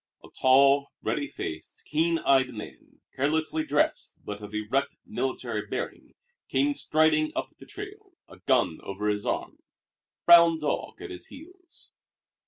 [0.23, 6.15] A tall, ruddy faced, keen eyed man, carelessly dressed, but of erect, military bearing,
[6.49, 11.27] came striding up the trail, a gun over his arm, a brown dog at his
[11.27, 11.91] heels.